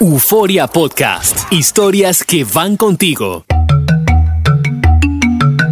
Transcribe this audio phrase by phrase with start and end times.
[0.00, 1.52] Euforia Podcast.
[1.52, 3.44] Historias que van contigo.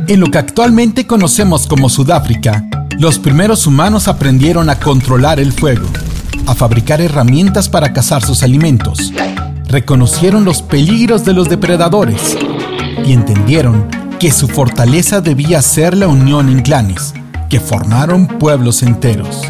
[0.06, 2.64] En lo que actualmente conocemos como Sudáfrica,
[2.98, 5.86] los primeros humanos aprendieron a controlar el fuego,
[6.46, 9.12] a fabricar herramientas para cazar sus alimentos,
[9.66, 12.36] reconocieron los peligros de los depredadores
[13.04, 13.88] y entendieron
[14.20, 17.14] que su fortaleza debía ser la unión en clanes,
[17.48, 19.42] que formaron pueblos enteros.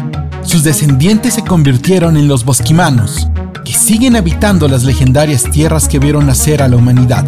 [0.43, 3.27] Sus descendientes se convirtieron en los bosquimanos,
[3.73, 7.25] siguen habitando las legendarias tierras que vieron nacer a la humanidad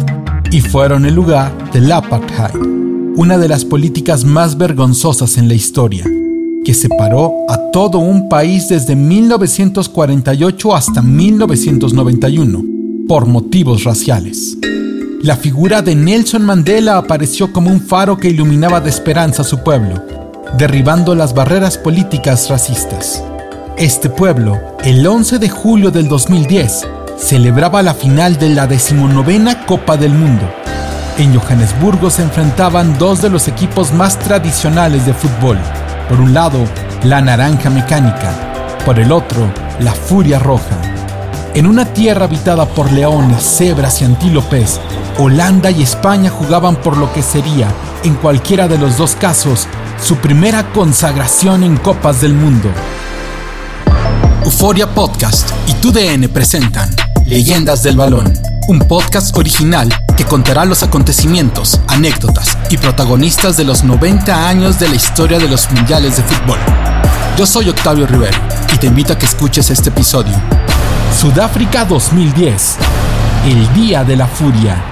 [0.50, 2.60] y fueron el lugar del apartheid,
[3.16, 6.04] una de las políticas más vergonzosas en la historia,
[6.64, 12.64] que separó a todo un país desde 1948 hasta 1991
[13.08, 14.58] por motivos raciales.
[15.22, 19.64] La figura de Nelson Mandela apareció como un faro que iluminaba de esperanza a su
[19.64, 20.02] pueblo,
[20.58, 23.24] derribando las barreras políticas racistas.
[23.76, 26.86] Este pueblo, el 11 de julio del 2010,
[27.18, 30.48] celebraba la final de la decimonovena Copa del Mundo.
[31.18, 35.58] En Johannesburgo se enfrentaban dos de los equipos más tradicionales de fútbol.
[36.08, 36.60] Por un lado,
[37.02, 40.80] la Naranja Mecánica, por el otro, la Furia Roja.
[41.54, 44.80] En una tierra habitada por leones, cebras y antílopes,
[45.18, 47.66] Holanda y España jugaban por lo que sería,
[48.04, 49.66] en cualquiera de los dos casos,
[50.00, 52.70] su primera consagración en Copas del Mundo.
[54.44, 58.30] Euforia Podcast y TUDN presentan Leyendas del Balón,
[58.68, 64.90] un podcast original que contará los acontecimientos, anécdotas y protagonistas de los 90 años de
[64.90, 66.58] la historia de los mundiales de fútbol.
[67.38, 68.36] Yo soy Octavio Rivero
[68.74, 70.34] y te invito a que escuches este episodio.
[71.18, 72.76] Sudáfrica 2010,
[73.46, 74.84] el Día de la Furia.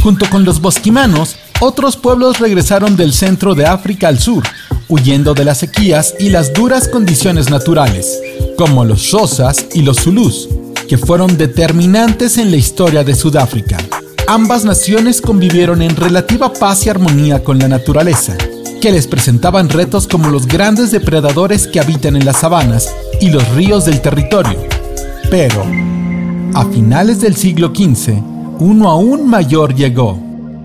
[0.00, 4.44] Junto con los bosquimanos, otros pueblos regresaron del centro de África al sur,
[4.88, 8.20] huyendo de las sequías y las duras condiciones naturales,
[8.56, 10.48] como los Xhosas y los Zulus,
[10.88, 13.78] que fueron determinantes en la historia de Sudáfrica.
[14.28, 18.36] Ambas naciones convivieron en relativa paz y armonía con la naturaleza,
[18.80, 22.88] que les presentaban retos como los grandes depredadores que habitan en las sabanas
[23.20, 24.58] y los ríos del territorio.
[25.30, 25.64] Pero,
[26.54, 28.14] a finales del siglo XV,
[28.58, 30.18] uno aún mayor llegó.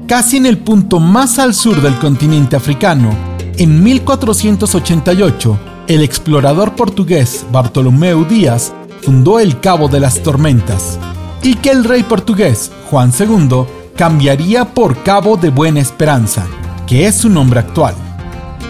[0.07, 7.45] Casi en el punto más al sur del continente africano, en 1488, el explorador portugués
[7.51, 10.97] Bartolomeu Díaz fundó el Cabo de las Tormentas
[11.43, 16.45] y que el rey portugués Juan II cambiaría por Cabo de Buena Esperanza,
[16.87, 17.95] que es su nombre actual.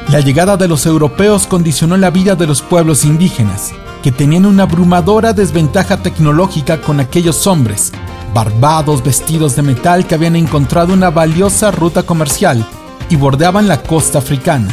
[0.09, 3.72] La llegada de los europeos condicionó la vida de los pueblos indígenas,
[4.02, 7.91] que tenían una abrumadora desventaja tecnológica con aquellos hombres,
[8.34, 12.66] barbados vestidos de metal que habían encontrado una valiosa ruta comercial
[13.09, 14.69] y bordeaban la costa africana,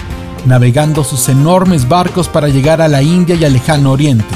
[0.47, 4.35] navegando sus enormes barcos para llegar a la India y al lejano oriente.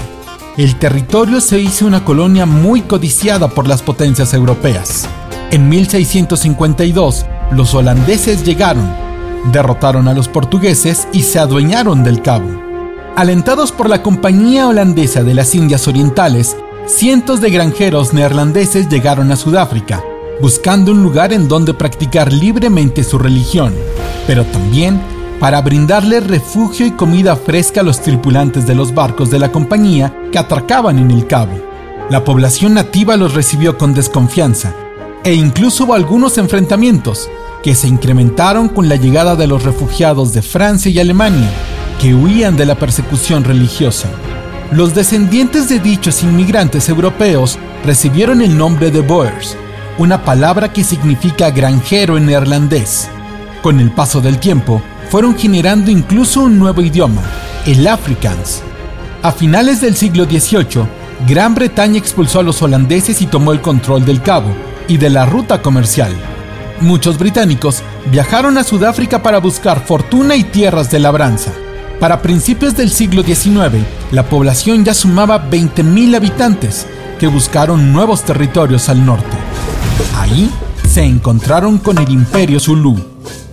[0.56, 5.08] El territorio se hizo una colonia muy codiciada por las potencias europeas.
[5.50, 8.90] En 1652, los holandeses llegaron,
[9.50, 12.48] derrotaron a los portugueses y se adueñaron del cabo.
[13.16, 19.36] Alentados por la Compañía Holandesa de las Indias Orientales, cientos de granjeros neerlandeses llegaron a
[19.36, 20.02] Sudáfrica,
[20.42, 23.72] buscando un lugar en donde practicar libremente su religión,
[24.26, 25.00] pero también
[25.38, 30.12] para brindarle refugio y comida fresca a los tripulantes de los barcos de la compañía
[30.32, 31.52] que atracaban en el cabo.
[32.10, 34.74] La población nativa los recibió con desconfianza,
[35.22, 37.30] e incluso hubo algunos enfrentamientos
[37.62, 41.50] que se incrementaron con la llegada de los refugiados de Francia y Alemania,
[42.00, 44.08] que huían de la persecución religiosa.
[44.72, 49.56] Los descendientes de dichos inmigrantes europeos recibieron el nombre de Boers,
[49.98, 53.08] una palabra que significa granjero en neerlandés.
[53.62, 57.22] Con el paso del tiempo, fueron generando incluso un nuevo idioma,
[57.66, 58.62] el Afrikaans.
[59.22, 60.86] A finales del siglo XVIII,
[61.28, 64.52] Gran Bretaña expulsó a los holandeses y tomó el control del cabo
[64.88, 66.12] y de la ruta comercial.
[66.80, 71.52] Muchos británicos viajaron a Sudáfrica para buscar fortuna y tierras de labranza.
[72.00, 76.86] Para principios del siglo XIX, la población ya sumaba 20.000 habitantes
[77.20, 79.51] que buscaron nuevos territorios al norte.
[80.16, 80.50] Ahí
[80.88, 82.96] se encontraron con el imperio Zulu,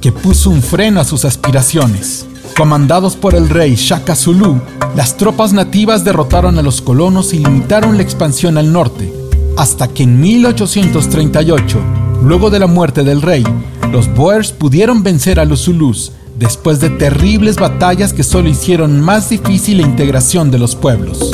[0.02, 2.26] que puso un freno a sus aspiraciones.
[2.58, 4.60] Comandados por el rey Shaka Zulu,
[4.96, 9.14] las tropas nativas derrotaron a los colonos y limitaron la expansión al norte,
[9.58, 11.80] hasta que en 1838,
[12.24, 13.44] luego de la muerte del rey,
[13.92, 19.30] los Boers pudieron vencer a los Zulus después de terribles batallas que solo hicieron más
[19.30, 21.32] difícil la integración de los pueblos.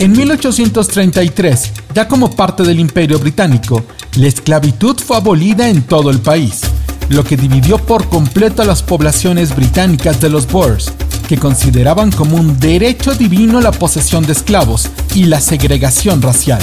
[0.00, 3.84] En 1833, ya como parte del Imperio Británico,
[4.16, 6.62] la esclavitud fue abolida en todo el país,
[7.10, 10.90] lo que dividió por completo a las poblaciones británicas de los Boers,
[11.28, 16.62] que consideraban como un derecho divino la posesión de esclavos y la segregación racial.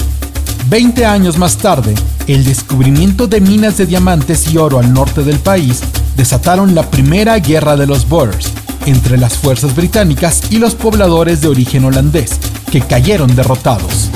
[0.67, 1.93] Veinte años más tarde,
[2.25, 5.81] el descubrimiento de minas de diamantes y oro al norte del país
[6.15, 8.51] desataron la primera guerra de los Boers
[8.87, 12.39] entre las fuerzas británicas y los pobladores de origen holandés,
[12.71, 14.09] que cayeron derrotados.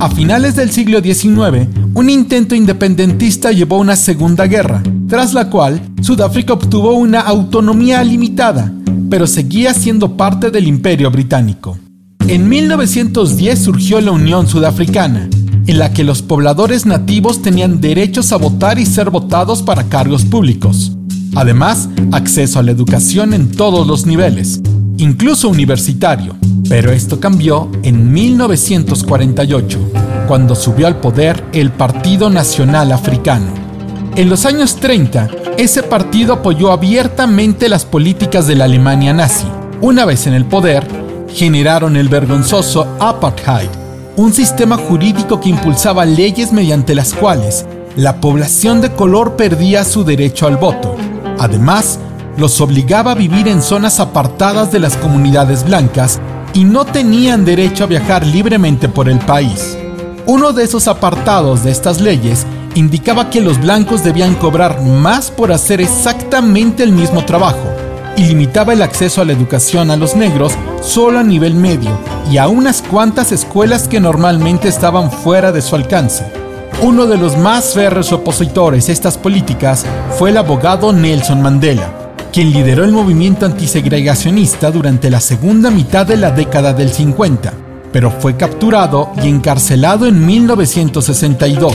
[0.00, 5.50] A finales del siglo XIX, un intento independentista llevó a una segunda guerra, tras la
[5.50, 8.72] cual Sudáfrica obtuvo una autonomía limitada,
[9.10, 11.78] pero seguía siendo parte del imperio británico.
[12.28, 15.28] En 1910 surgió la Unión Sudafricana,
[15.66, 20.24] en la que los pobladores nativos tenían derechos a votar y ser votados para cargos
[20.24, 20.92] públicos.
[21.34, 24.60] Además, acceso a la educación en todos los niveles,
[25.00, 26.36] incluso universitario.
[26.68, 29.78] Pero esto cambió en 1948,
[30.28, 33.52] cuando subió al poder el Partido Nacional Africano.
[34.16, 39.46] En los años 30, ese partido apoyó abiertamente las políticas de la Alemania nazi.
[39.80, 40.86] Una vez en el poder,
[41.34, 43.68] generaron el vergonzoso apartheid,
[44.16, 47.66] un sistema jurídico que impulsaba leyes mediante las cuales
[47.96, 50.96] la población de color perdía su derecho al voto.
[51.38, 51.98] Además,
[52.40, 56.18] los obligaba a vivir en zonas apartadas de las comunidades blancas
[56.54, 59.76] y no tenían derecho a viajar libremente por el país.
[60.26, 65.52] Uno de esos apartados de estas leyes indicaba que los blancos debían cobrar más por
[65.52, 67.68] hacer exactamente el mismo trabajo
[68.16, 70.52] y limitaba el acceso a la educación a los negros
[70.82, 71.90] solo a nivel medio
[72.30, 76.24] y a unas cuantas escuelas que normalmente estaban fuera de su alcance.
[76.82, 79.84] Uno de los más férreos opositores a estas políticas
[80.18, 81.99] fue el abogado Nelson Mandela,
[82.32, 87.52] quien lideró el movimiento antisegregacionista durante la segunda mitad de la década del 50,
[87.92, 91.74] pero fue capturado y encarcelado en 1962.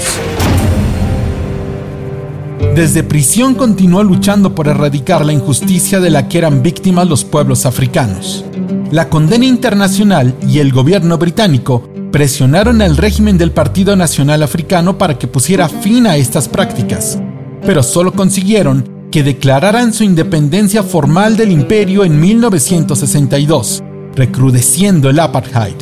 [2.74, 7.66] Desde prisión continuó luchando por erradicar la injusticia de la que eran víctimas los pueblos
[7.66, 8.46] africanos.
[8.92, 15.18] La condena internacional y el gobierno británico presionaron al régimen del Partido Nacional Africano para
[15.18, 17.20] que pusiera fin a estas prácticas,
[17.66, 23.84] pero solo consiguieron que declararan su independencia formal del imperio en 1962,
[24.16, 25.76] recrudeciendo el apartheid,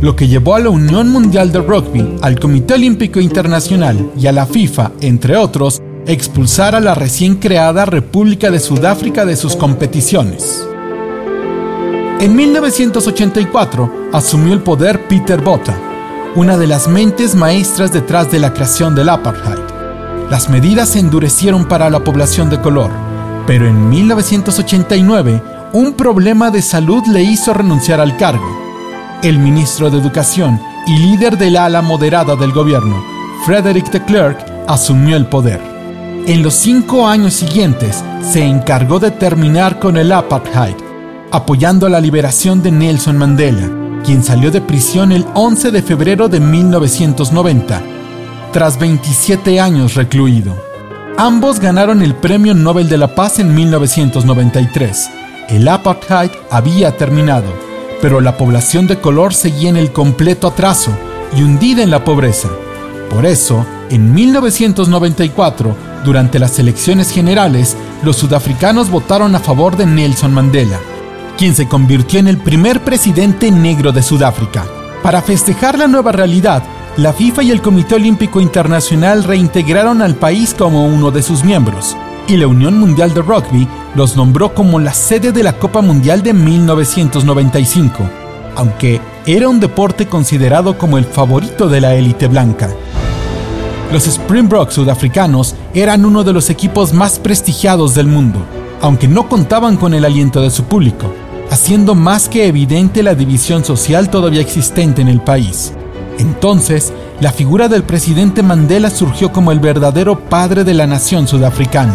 [0.00, 4.32] lo que llevó a la Unión Mundial de Rugby, al Comité Olímpico Internacional y a
[4.32, 9.56] la FIFA, entre otros, a expulsar a la recién creada República de Sudáfrica de sus
[9.56, 10.66] competiciones.
[12.20, 15.76] En 1984 asumió el poder Peter Botha,
[16.34, 19.75] una de las mentes maestras detrás de la creación del apartheid.
[20.30, 22.90] Las medidas se endurecieron para la población de color,
[23.46, 25.40] pero en 1989
[25.72, 28.44] un problema de salud le hizo renunciar al cargo.
[29.22, 32.96] El ministro de Educación y líder del ala moderada del gobierno,
[33.44, 35.60] Frederick de Klerk, asumió el poder.
[36.26, 40.74] En los cinco años siguientes se encargó de terminar con el apartheid,
[41.30, 43.70] apoyando la liberación de Nelson Mandela,
[44.04, 47.95] quien salió de prisión el 11 de febrero de 1990
[48.56, 50.56] tras 27 años recluido.
[51.18, 55.10] Ambos ganaron el Premio Nobel de la Paz en 1993.
[55.50, 57.52] El apartheid había terminado,
[58.00, 60.90] pero la población de color seguía en el completo atraso
[61.36, 62.48] y hundida en la pobreza.
[63.10, 70.32] Por eso, en 1994, durante las elecciones generales, los sudafricanos votaron a favor de Nelson
[70.32, 70.80] Mandela,
[71.36, 74.64] quien se convirtió en el primer presidente negro de Sudáfrica.
[75.02, 76.62] Para festejar la nueva realidad,
[76.96, 81.94] la FIFA y el Comité Olímpico Internacional reintegraron al país como uno de sus miembros,
[82.26, 86.22] y la Unión Mundial de Rugby los nombró como la sede de la Copa Mundial
[86.22, 87.98] de 1995,
[88.54, 92.70] aunque era un deporte considerado como el favorito de la élite blanca.
[93.92, 98.40] Los Springboks sudafricanos eran uno de los equipos más prestigiados del mundo,
[98.80, 101.12] aunque no contaban con el aliento de su público,
[101.50, 105.74] haciendo más que evidente la división social todavía existente en el país.
[106.18, 111.94] Entonces, la figura del presidente Mandela surgió como el verdadero padre de la nación sudafricana.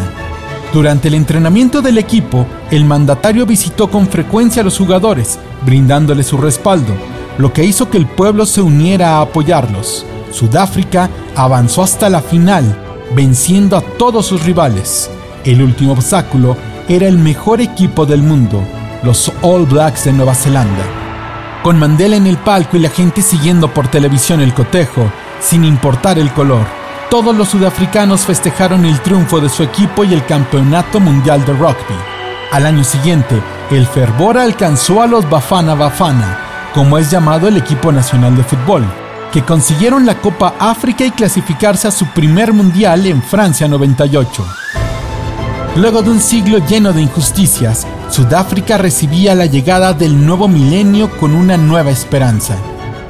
[0.74, 6.38] Durante el entrenamiento del equipo, el mandatario visitó con frecuencia a los jugadores, brindándoles su
[6.38, 6.94] respaldo,
[7.38, 10.06] lo que hizo que el pueblo se uniera a apoyarlos.
[10.32, 12.78] Sudáfrica avanzó hasta la final,
[13.16, 15.10] venciendo a todos sus rivales.
[15.44, 16.56] El último obstáculo
[16.88, 18.64] era el mejor equipo del mundo,
[19.04, 21.01] los All Blacks de Nueva Zelanda
[21.64, 26.18] con Mandela en el palco y la gente siguiendo por televisión el cotejo, sin importar
[26.18, 26.66] el color.
[27.10, 31.96] Todos los sudafricanos festejaron el triunfo de su equipo y el Campeonato Mundial de Rugby.
[32.52, 36.40] Al año siguiente, el fervor alcanzó a los Bafana Bafana,
[36.74, 38.86] como es llamado el equipo nacional de fútbol,
[39.32, 44.46] que consiguieron la Copa África y clasificarse a su primer mundial en Francia 98.
[45.76, 51.34] Luego de un siglo lleno de injusticias, Sudáfrica recibía la llegada del nuevo milenio con
[51.34, 52.58] una nueva esperanza.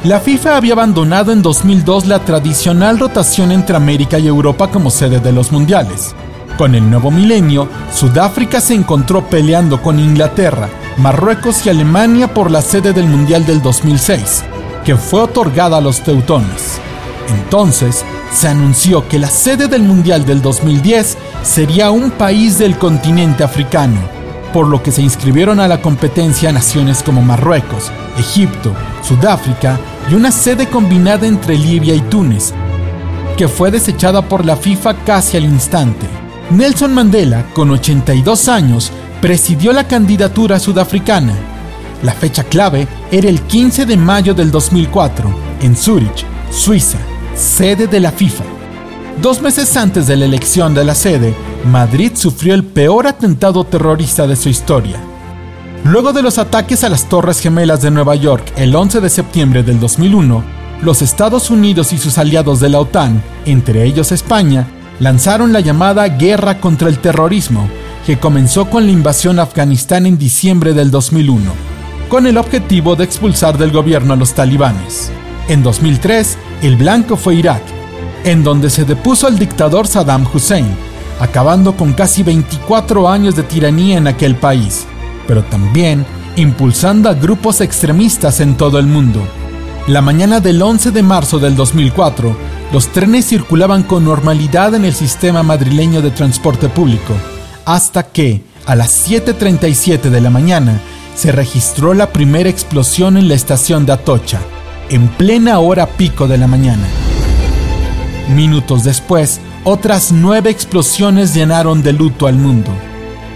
[0.04, 5.20] La FIFA había abandonado en 2002 la tradicional rotación entre América y Europa como sede
[5.20, 6.14] de los mundiales.
[6.56, 12.62] Con el nuevo milenio, Sudáfrica se encontró peleando con Inglaterra, Marruecos y Alemania por la
[12.62, 14.44] sede del Mundial del 2006,
[14.86, 16.80] que fue otorgada a los teutones.
[17.28, 23.44] Entonces, se anunció que la sede del Mundial del 2010 sería un país del continente
[23.44, 24.21] africano,
[24.52, 29.80] por lo que se inscribieron a la competencia naciones como Marruecos, Egipto, Sudáfrica
[30.10, 32.54] y una sede combinada entre Libia y Túnez,
[33.38, 36.08] que fue desechada por la FIFA casi al instante.
[36.50, 38.92] Nelson Mandela, con 82 años,
[39.22, 41.34] presidió la candidatura sudafricana.
[42.04, 45.30] La fecha clave era el 15 de mayo del 2004,
[45.62, 46.98] en Zúrich, Suiza,
[47.36, 48.61] sede de la FIFA.
[49.22, 54.26] Dos meses antes de la elección de la sede, Madrid sufrió el peor atentado terrorista
[54.26, 55.00] de su historia.
[55.84, 59.62] Luego de los ataques a las Torres Gemelas de Nueva York el 11 de septiembre
[59.62, 60.44] del 2001,
[60.82, 64.66] los Estados Unidos y sus aliados de la OTAN, entre ellos España,
[65.00, 67.70] lanzaron la llamada Guerra contra el Terrorismo,
[68.08, 71.52] que comenzó con la invasión a Afganistán en diciembre del 2001,
[72.10, 75.12] con el objetivo de expulsar del gobierno a los talibanes.
[75.48, 77.62] En 2003, el blanco fue Irak,
[78.24, 80.68] en donde se depuso al dictador Saddam Hussein,
[81.20, 84.86] acabando con casi 24 años de tiranía en aquel país,
[85.28, 89.22] pero también impulsando a grupos extremistas en todo el mundo.
[89.88, 92.36] La mañana del 11 de marzo del 2004,
[92.72, 97.14] los trenes circulaban con normalidad en el sistema madrileño de transporte público,
[97.66, 100.80] hasta que, a las 7.37 de la mañana,
[101.16, 104.40] se registró la primera explosión en la estación de Atocha,
[104.90, 106.88] en plena hora pico de la mañana.
[108.36, 112.72] Minutos después, otras nueve explosiones llenaron de luto al mundo.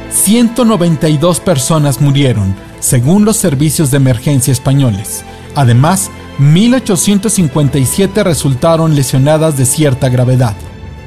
[0.09, 5.25] 192 personas murieron, según los servicios de emergencia españoles.
[5.53, 6.09] Además,
[6.39, 10.55] 1.857 resultaron lesionadas de cierta gravedad.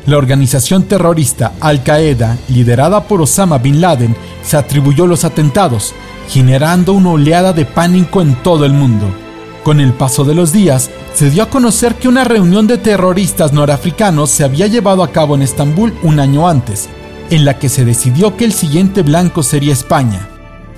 [0.04, 5.94] La organización terrorista Al-Qaeda, liderada por Osama Bin Laden, se atribuyó los atentados,
[6.28, 9.27] generando una oleada de pánico en todo el mundo.
[9.62, 13.52] Con el paso de los días, se dio a conocer que una reunión de terroristas
[13.52, 16.88] norafricanos se había llevado a cabo en Estambul un año antes,
[17.30, 20.28] en la que se decidió que el siguiente blanco sería España.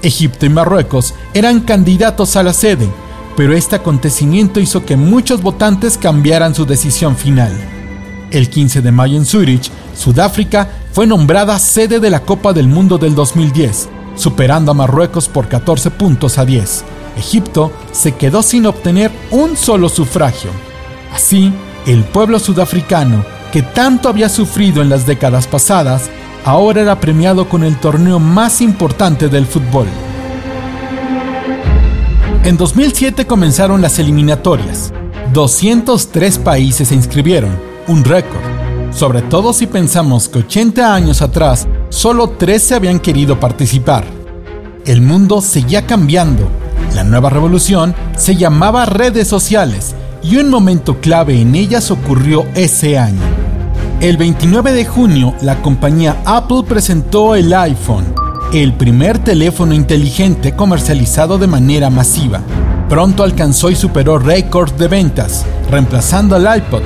[0.02, 2.88] Egipto y Marruecos eran candidatos a la sede,
[3.36, 7.52] pero este acontecimiento hizo que muchos votantes cambiaran su decisión final.
[8.30, 12.98] El 15 de mayo en Zurich, Sudáfrica fue nombrada sede de la Copa del Mundo
[12.98, 16.84] del 2010, superando a Marruecos por 14 puntos a 10.
[17.20, 20.50] Egipto se quedó sin obtener un solo sufragio.
[21.14, 21.52] Así,
[21.86, 26.10] el pueblo sudafricano, que tanto había sufrido en las décadas pasadas,
[26.44, 29.86] ahora era premiado con el torneo más importante del fútbol.
[32.42, 34.92] En 2007 comenzaron las eliminatorias.
[35.32, 37.50] 203 países se inscribieron,
[37.86, 38.40] un récord,
[38.92, 44.04] sobre todo si pensamos que 80 años atrás solo 13 habían querido participar.
[44.86, 46.48] El mundo seguía cambiando
[46.94, 52.98] la nueva revolución se llamaba redes sociales y un momento clave en ellas ocurrió ese
[52.98, 53.20] año.
[54.00, 58.14] El 29 de junio, la compañía Apple presentó el iPhone,
[58.52, 62.40] el primer teléfono inteligente comercializado de manera masiva.
[62.88, 66.82] Pronto alcanzó y superó récords de ventas, reemplazando al iPod,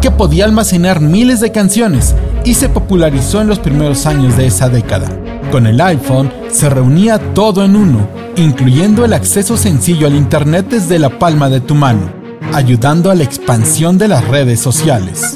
[0.00, 2.14] que podía almacenar miles de canciones
[2.44, 5.08] y se popularizó en los primeros años de esa década.
[5.50, 11.00] Con el iPhone se reunía todo en uno, incluyendo el acceso sencillo al Internet desde
[11.00, 12.08] la palma de tu mano,
[12.54, 15.34] ayudando a la expansión de las redes sociales.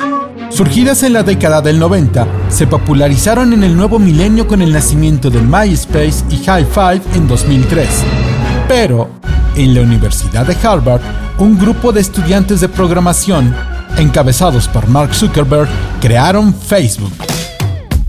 [0.51, 5.31] Surgidas en la década del 90, se popularizaron en el nuevo milenio con el nacimiento
[5.31, 7.89] de MySpace y High Five en 2003.
[8.69, 9.11] Pero,
[9.57, 11.03] en la Universidad de Harvard,
[11.39, 13.53] un grupo de estudiantes de programación,
[13.99, 15.69] encabezados por Mark Zuckerberg,
[16.01, 17.13] crearon Facebook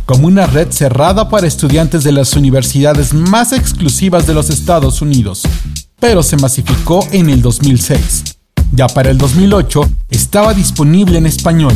[0.05, 5.43] como una red cerrada para estudiantes de las universidades más exclusivas de los Estados Unidos,
[5.99, 8.23] pero se masificó en el 2006.
[8.71, 11.73] Ya para el 2008 estaba disponible en español.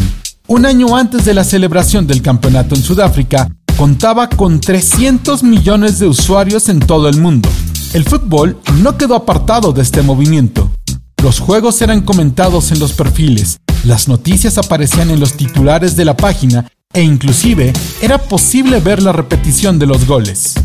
[0.48, 6.08] Un año antes de la celebración del campeonato en Sudáfrica, contaba con 300 millones de
[6.08, 7.50] usuarios en todo el mundo.
[7.94, 10.70] El fútbol no quedó apartado de este movimiento.
[11.24, 16.18] Los juegos eran comentados en los perfiles, las noticias aparecían en los titulares de la
[16.18, 20.56] página e inclusive era posible ver la repetición de los goles.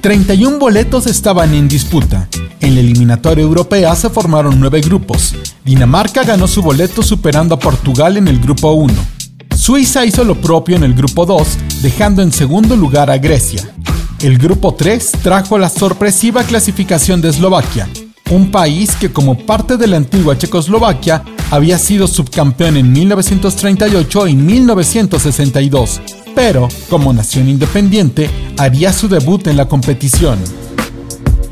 [0.00, 2.26] 31 boletos estaban en disputa.
[2.60, 5.34] En la eliminatoria europea se formaron nueve grupos.
[5.62, 8.94] Dinamarca ganó su boleto superando a Portugal en el grupo 1.
[9.54, 13.70] Suiza hizo lo propio en el grupo 2, dejando en segundo lugar a Grecia.
[14.20, 17.90] El grupo 3 trajo la sorpresiva clasificación de Eslovaquia,
[18.30, 24.34] un país que como parte de la antigua Checoslovaquia había sido subcampeón en 1938 y
[24.34, 26.00] 1962,
[26.34, 30.38] pero como nación independiente haría su debut en la competición.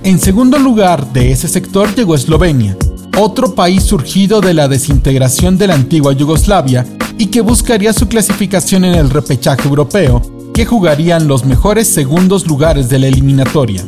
[0.03, 2.77] En segundo lugar de ese sector llegó Eslovenia,
[3.19, 6.87] otro país surgido de la desintegración de la antigua Yugoslavia
[7.19, 10.23] y que buscaría su clasificación en el repechaje europeo,
[10.55, 13.85] que jugarían los mejores segundos lugares de la eliminatoria.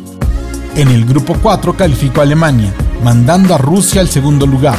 [0.77, 4.79] En el grupo 4 calificó Alemania, mandando a Rusia al segundo lugar.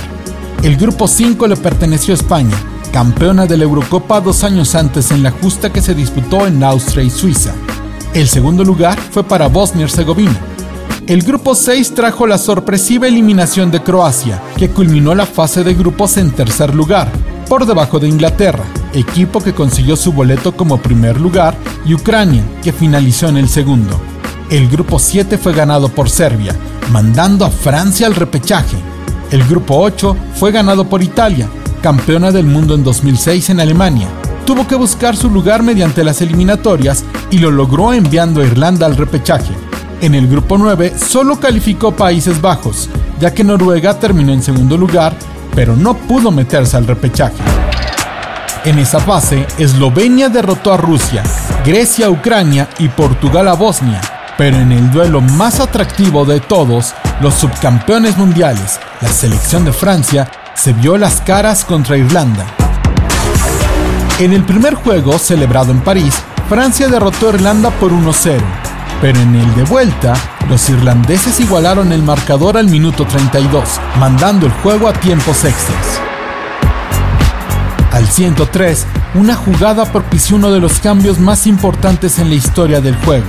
[0.61, 2.55] El grupo 5 le perteneció a España,
[2.91, 7.03] campeona de la Eurocopa dos años antes en la justa que se disputó en Austria
[7.03, 7.53] y Suiza.
[8.13, 10.39] El segundo lugar fue para Bosnia y Herzegovina,
[11.07, 16.17] el grupo 6 trajo la sorpresiva eliminación de Croacia, que culminó la fase de grupos
[16.17, 17.11] en tercer lugar,
[17.47, 22.73] por debajo de Inglaterra, equipo que consiguió su boleto como primer lugar, y Ucrania, que
[22.73, 24.01] finalizó en el segundo.
[24.49, 26.55] El grupo 7 fue ganado por Serbia,
[26.91, 28.77] mandando a Francia al repechaje.
[29.31, 31.49] El grupo 8 fue ganado por Italia,
[31.81, 34.07] campeona del mundo en 2006 en Alemania.
[34.45, 38.95] Tuvo que buscar su lugar mediante las eliminatorias y lo logró enviando a Irlanda al
[38.95, 39.51] repechaje.
[40.01, 42.87] En el grupo 9 solo calificó Países Bajos,
[43.19, 45.17] ya que Noruega terminó en segundo lugar,
[45.55, 47.41] pero no pudo meterse al repechaje.
[48.63, 51.23] En esa fase, Eslovenia derrotó a Rusia,
[51.65, 54.01] Grecia a Ucrania y Portugal a Bosnia,
[54.37, 60.29] pero en el duelo más atractivo de todos, los subcampeones mundiales, la selección de Francia,
[60.53, 62.45] se vio las caras contra Irlanda.
[64.19, 66.15] En el primer juego, celebrado en París,
[66.49, 68.39] Francia derrotó a Irlanda por 1-0,
[69.01, 70.13] pero en el de vuelta,
[70.49, 75.99] los irlandeses igualaron el marcador al minuto 32, mandando el juego a tiempos extras.
[77.91, 82.95] Al 103, una jugada propició uno de los cambios más importantes en la historia del
[82.97, 83.27] juego.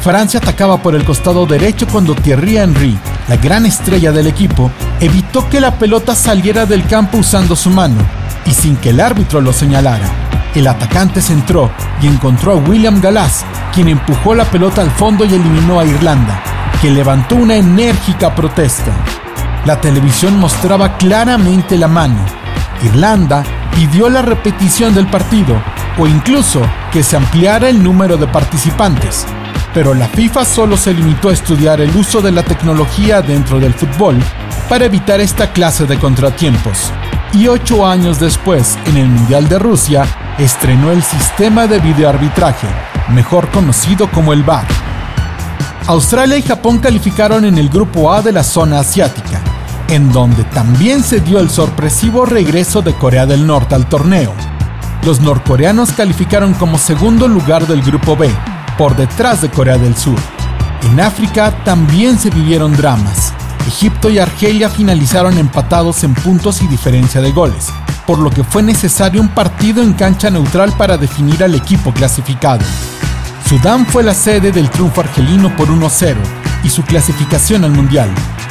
[0.00, 5.48] Francia atacaba por el costado derecho cuando Thierry Henry, la gran estrella del equipo, evitó
[5.48, 7.96] que la pelota saliera del campo usando su mano,
[8.46, 10.08] y sin que el árbitro lo señalara.
[10.54, 11.70] El atacante centró
[12.00, 13.44] y encontró a William Gallas,
[13.74, 16.42] quien empujó la pelota al fondo y eliminó a Irlanda,
[16.80, 18.92] que levantó una enérgica protesta.
[19.66, 22.18] La televisión mostraba claramente la mano.
[22.84, 23.42] Irlanda
[23.74, 25.60] pidió la repetición del partido
[25.98, 29.26] o incluso que se ampliara el número de participantes,
[29.74, 33.74] pero la FIFA solo se limitó a estudiar el uso de la tecnología dentro del
[33.74, 34.16] fútbol
[34.68, 36.92] para evitar esta clase de contratiempos.
[37.32, 40.06] Y ocho años después, en el Mundial de Rusia,
[40.38, 42.66] estrenó el sistema de videoarbitraje,
[43.10, 44.66] mejor conocido como el VAR.
[45.86, 49.40] Australia y Japón calificaron en el grupo A de la zona asiática,
[49.88, 54.34] en donde también se dio el sorpresivo regreso de Corea del Norte al torneo.
[55.04, 58.30] Los norcoreanos calificaron como segundo lugar del grupo B,
[58.78, 60.18] por detrás de Corea del Sur.
[60.84, 63.34] En África también se vivieron dramas.
[63.66, 67.66] Egipto y Argelia finalizaron empatados en puntos y diferencia de goles,
[68.06, 72.64] por lo que fue necesario un partido en cancha neutral para definir al equipo clasificado.
[73.46, 76.16] Sudán fue la sede del triunfo argelino por 1-0
[76.62, 78.08] y su clasificación al Mundial,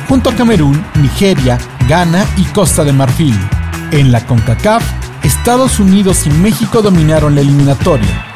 [0.10, 3.36] junto a Camerún, Nigeria, Ghana y Costa de Marfil.
[3.92, 4.84] En la CONCACAF,
[5.24, 8.27] Estados Unidos y México dominaron la eliminatoria.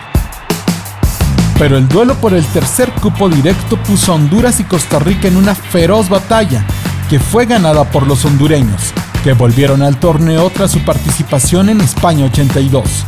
[1.62, 5.38] Pero el duelo por el tercer cupo directo puso a Honduras y Costa Rica en
[5.38, 6.66] una feroz batalla,
[7.08, 8.92] que fue ganada por los hondureños,
[9.24, 13.06] que volvieron al torneo tras su participación en España 82.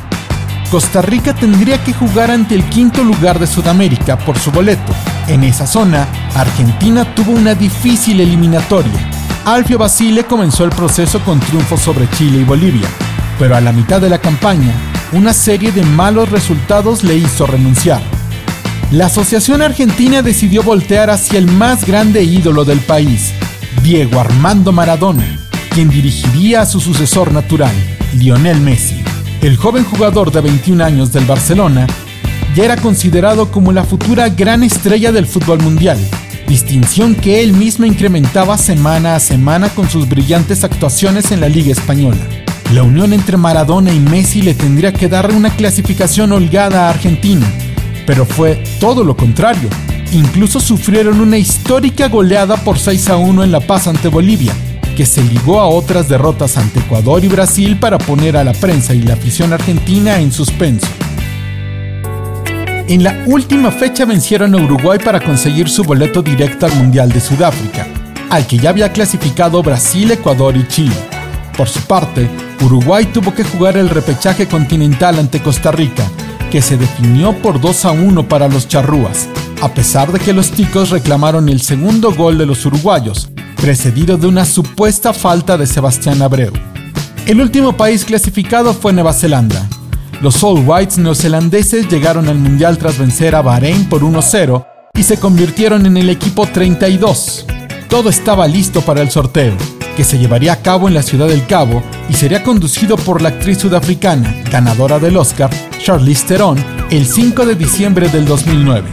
[0.69, 4.93] Costa Rica tendría que jugar ante el quinto lugar de Sudamérica por su boleto.
[5.27, 9.09] En esa zona, Argentina tuvo una difícil eliminatoria.
[9.45, 12.87] Alfio Basile comenzó el proceso con triunfos sobre Chile y Bolivia,
[13.39, 14.75] pero a la mitad de la campaña,
[15.11, 18.12] una serie de malos resultados le hizo renunciar.
[18.91, 23.33] La Asociación Argentina decidió voltear hacia el más grande ídolo del país,
[23.83, 25.39] Diego Armando Maradona,
[25.71, 27.73] quien dirigiría a su sucesor natural,
[28.17, 29.01] Lionel Messi.
[29.41, 31.87] El joven jugador de 21 años del Barcelona
[32.55, 35.97] ya era considerado como la futura gran estrella del fútbol mundial,
[36.47, 41.71] distinción que él mismo incrementaba semana a semana con sus brillantes actuaciones en la Liga
[41.71, 42.21] Española.
[42.71, 47.45] La unión entre Maradona y Messi le tendría que dar una clasificación holgada a Argentina,
[48.05, 49.69] pero fue todo lo contrario.
[50.11, 54.53] Incluso sufrieron una histórica goleada por 6 a 1 en La Paz ante Bolivia,
[54.95, 58.93] que se ligó a otras derrotas ante Ecuador y Brasil para poner a la prensa
[58.93, 60.87] y la afición argentina en suspenso.
[62.87, 67.21] En la última fecha vencieron a Uruguay para conseguir su boleto directo al Mundial de
[67.21, 67.87] Sudáfrica,
[68.29, 70.95] al que ya había clasificado Brasil, Ecuador y Chile.
[71.57, 72.29] Por su parte,
[72.61, 76.03] Uruguay tuvo que jugar el repechaje continental ante Costa Rica,
[76.53, 79.27] que se definió por 2 a 1 para los charrúas,
[79.59, 84.27] a pesar de que los ticos reclamaron el segundo gol de los uruguayos, precedido de
[84.27, 86.53] una supuesta falta de Sebastián Abreu.
[87.25, 89.67] El último país clasificado fue Nueva Zelanda.
[90.21, 94.63] Los All Whites neozelandeses llegaron al Mundial tras vencer a Bahrein por 1-0
[94.93, 97.47] y se convirtieron en el equipo 32.
[97.89, 99.57] Todo estaba listo para el sorteo,
[99.95, 103.29] que se llevaría a cabo en la ciudad del Cabo y sería conducido por la
[103.29, 105.49] actriz sudafricana, ganadora del Oscar,
[105.83, 108.89] Charlize Theron, el 5 de diciembre del 2009.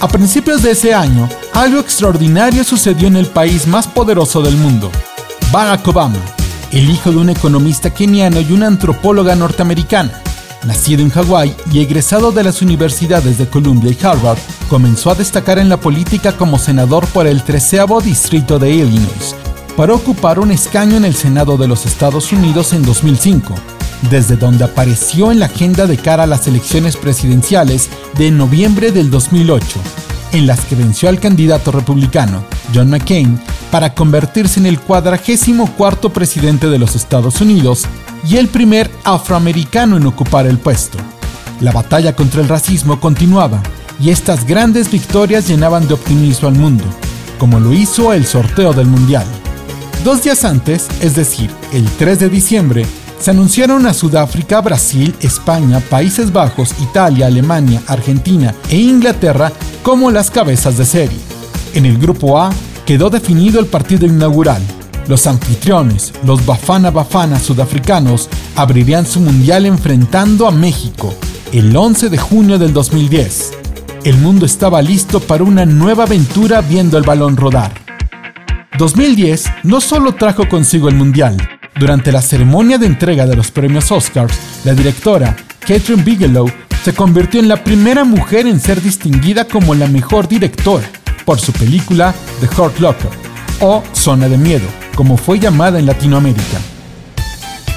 [0.00, 4.90] A principios de ese año, algo extraordinario sucedió en el país más poderoso del mundo,
[5.52, 6.18] Barack Obama,
[6.72, 10.12] el hijo de un economista keniano y una antropóloga norteamericana.
[10.64, 15.58] Nacido en Hawái y egresado de las universidades de Columbia y Harvard, comenzó a destacar
[15.58, 19.34] en la política como senador por el treceavo distrito de Illinois,
[19.80, 23.54] para ocupar un escaño en el Senado de los Estados Unidos en 2005,
[24.10, 27.88] desde donde apareció en la agenda de cara a las elecciones presidenciales
[28.18, 29.80] de noviembre del 2008,
[30.32, 33.40] en las que venció al candidato republicano, John McCain,
[33.70, 37.86] para convertirse en el cuadragésimo cuarto presidente de los Estados Unidos
[38.28, 40.98] y el primer afroamericano en ocupar el puesto.
[41.60, 43.62] La batalla contra el racismo continuaba
[43.98, 46.84] y estas grandes victorias llenaban de optimismo al mundo,
[47.38, 49.24] como lo hizo el sorteo del Mundial.
[50.04, 52.86] Dos días antes, es decir, el 3 de diciembre,
[53.20, 60.30] se anunciaron a Sudáfrica, Brasil, España, Países Bajos, Italia, Alemania, Argentina e Inglaterra como las
[60.30, 61.18] cabezas de serie.
[61.74, 62.50] En el grupo A
[62.86, 64.62] quedó definido el partido inaugural.
[65.06, 71.14] Los anfitriones, los Bafana Bafana sudafricanos, abrirían su mundial enfrentando a México
[71.52, 73.50] el 11 de junio del 2010.
[74.04, 77.79] El mundo estaba listo para una nueva aventura viendo el balón rodar.
[78.80, 81.36] 2010 no solo trajo consigo el mundial,
[81.78, 86.50] durante la ceremonia de entrega de los premios Oscars, la directora Catherine Bigelow
[86.82, 90.88] se convirtió en la primera mujer en ser distinguida como la mejor directora
[91.26, 93.10] por su película The Hurt Locker
[93.60, 96.58] o Zona de Miedo, como fue llamada en Latinoamérica.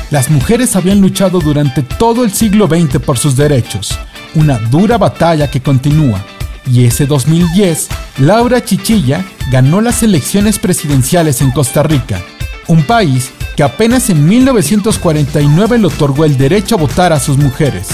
[0.09, 3.99] Las mujeres habían luchado durante todo el siglo XX por sus derechos,
[4.35, 6.23] una dura batalla que continúa,
[6.65, 12.21] y ese 2010, Laura Chichilla ganó las elecciones presidenciales en Costa Rica,
[12.67, 17.87] un país que apenas en 1949 le otorgó el derecho a votar a sus mujeres.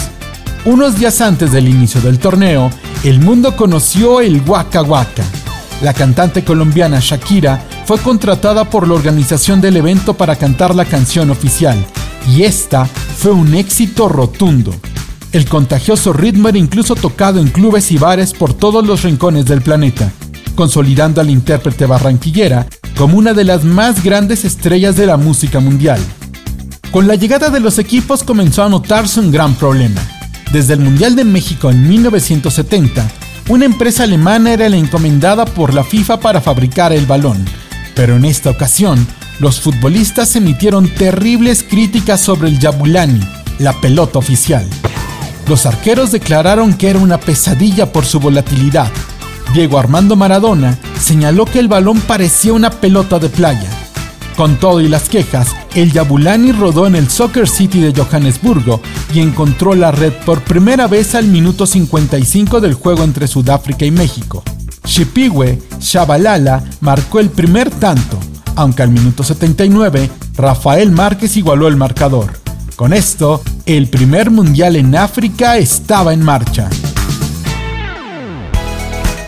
[0.65, 2.69] Unos días antes del inicio del torneo,
[3.03, 5.23] el mundo conoció el Waka Waka.
[5.81, 11.29] La cantante colombiana Shakira fue contratada por la organización del evento para cantar la canción
[11.29, 11.77] oficial,
[12.27, 14.75] y esta fue un éxito rotundo.
[15.31, 19.61] El contagioso ritmo era incluso tocado en clubes y bares por todos los rincones del
[19.61, 20.11] planeta,
[20.55, 25.99] consolidando al intérprete barranquillera como una de las más grandes estrellas de la música mundial.
[26.91, 30.01] Con la llegada de los equipos comenzó a notarse un gran problema
[30.51, 33.07] desde el Mundial de México en 1970,
[33.49, 37.45] una empresa alemana era la encomendada por la FIFA para fabricar el balón,
[37.95, 39.05] pero en esta ocasión,
[39.39, 43.21] los futbolistas emitieron terribles críticas sobre el Yabulani,
[43.59, 44.67] la pelota oficial.
[45.49, 48.89] Los arqueros declararon que era una pesadilla por su volatilidad.
[49.53, 53.69] Diego Armando Maradona señaló que el balón parecía una pelota de playa
[54.39, 58.79] con todo y las quejas, el Yabulani rodó en el Soccer City de Johannesburgo
[59.13, 63.91] y encontró la red por primera vez al minuto 55 del juego entre Sudáfrica y
[63.91, 64.41] México.
[64.85, 68.17] Shipiwe Shabalala marcó el primer tanto,
[68.55, 72.38] aunque al minuto 79 Rafael Márquez igualó el marcador.
[72.79, 76.69] Con esto, el primer mundial en África estaba en marcha.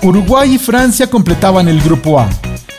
[0.04, 2.30] Uruguay y Francia completaban el grupo A,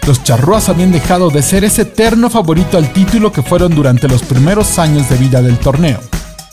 [0.07, 4.23] los charrúas habían dejado de ser ese eterno favorito al título que fueron durante los
[4.23, 6.01] primeros años de vida del torneo.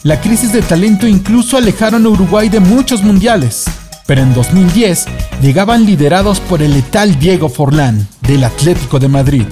[0.03, 3.63] La crisis de talento incluso alejaron a Uruguay de muchos mundiales,
[4.05, 5.05] pero en 2010
[5.41, 9.45] llegaban liderados por el letal Diego Forlán, del Atlético de Madrid.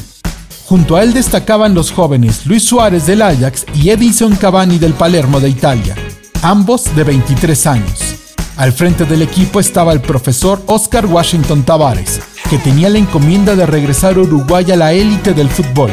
[0.67, 5.39] Junto a él destacaban los jóvenes Luis Suárez del Ajax y Edison Cavani del Palermo
[5.39, 5.95] de Italia,
[6.41, 8.15] ambos de 23 años.
[8.57, 13.65] Al frente del equipo estaba el profesor Oscar Washington Tavares, que tenía la encomienda de
[13.65, 15.91] regresar Uruguay a la élite del fútbol.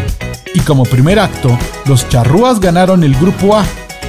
[0.54, 1.56] Y como primer acto,
[1.86, 3.64] los charrúas ganaron el Grupo A,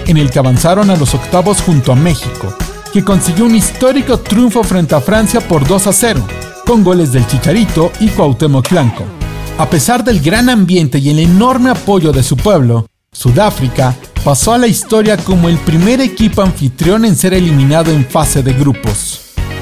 [0.07, 2.55] en el que avanzaron a los octavos junto a México,
[2.91, 6.25] que consiguió un histórico triunfo frente a Francia por 2 a 0,
[6.65, 9.24] con goles del Chicharito y Cuauhtémoc Blanco.
[9.57, 14.57] A pesar del gran ambiente y el enorme apoyo de su pueblo, Sudáfrica pasó a
[14.57, 19.21] la historia como el primer equipo anfitrión en ser eliminado en fase de grupos.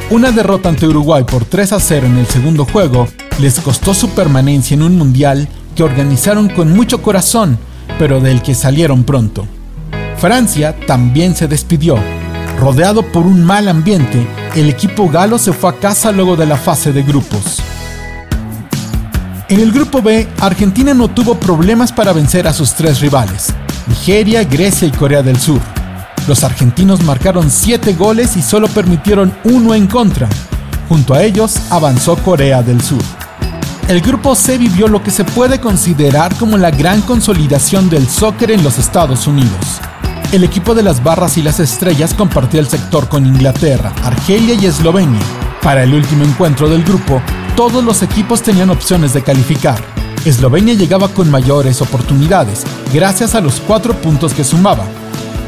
[0.10, 3.08] Una derrota ante Uruguay por 3 a 0 en el segundo juego
[3.40, 7.60] les costó su permanencia en un mundial que organizaron con mucho corazón,
[8.00, 9.46] pero del que salieron pronto.
[10.18, 11.98] Francia también se despidió.
[12.60, 14.26] Rodeado por un mal ambiente,
[14.56, 17.62] el equipo galo se fue a casa luego de la fase de grupos.
[19.50, 23.54] En el grupo B, Argentina no tuvo problemas para vencer a sus tres rivales,
[23.88, 25.60] Nigeria, Grecia y Corea del Sur.
[26.28, 30.30] Los argentinos marcaron 7 goles y solo permitieron uno en contra.
[30.88, 33.04] Junto a ellos avanzó Corea del Sur.
[33.90, 38.52] El grupo C vivió lo que se puede considerar como la gran consolidación del soccer
[38.52, 39.82] en los Estados Unidos.
[40.32, 44.66] El equipo de las barras y las estrellas compartía el sector con Inglaterra, Argelia y
[44.66, 45.20] Eslovenia.
[45.62, 47.22] Para el último encuentro del grupo,
[47.56, 49.80] todos los equipos tenían opciones de calificar.
[50.26, 54.86] Eslovenia llegaba con mayores oportunidades, gracias a los cuatro puntos que sumaba,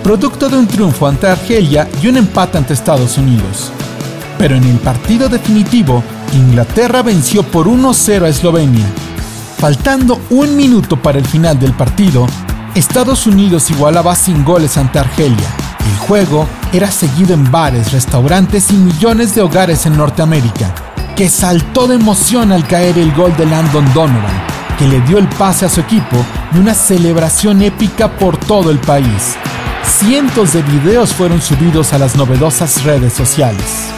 [0.04, 3.72] producto de un triunfo ante Argelia y un empate ante Estados Unidos.
[4.38, 8.86] Pero en el partido definitivo, Inglaterra venció por 1-0 a Eslovenia.
[9.58, 12.28] Faltando un minuto para el final del partido,
[12.76, 15.48] Estados Unidos igualaba sin goles ante Argelia.
[15.80, 20.76] El juego era seguido en bares, restaurantes y millones de hogares en Norteamérica,
[21.16, 24.44] que saltó de emoción al caer el gol de Landon Donovan,
[24.78, 26.18] que le dio el pase a su equipo
[26.54, 29.36] y una celebración épica por todo el país
[30.00, 33.90] cientos de videos fueron subidos a las novedosas redes sociales.